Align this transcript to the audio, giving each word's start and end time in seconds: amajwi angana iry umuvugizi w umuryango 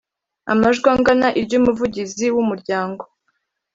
amajwi 0.53 0.87
angana 0.93 1.27
iry 1.41 1.53
umuvugizi 1.59 2.25
w 2.33 2.37
umuryango 2.43 3.03